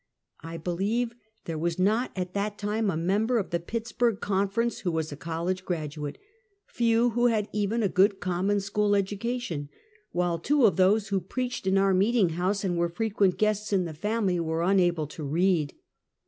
[0.41, 1.13] I believe
[1.45, 5.15] there was not at that time a member of the Pittsburg Conference who was a
[5.15, 6.17] college graduate,
[6.65, 9.69] few who had even a good, common school educa tion,
[10.11, 13.85] while two of those who preached in our meeting house and were frequent guests in
[13.85, 15.75] the family, were unable to read.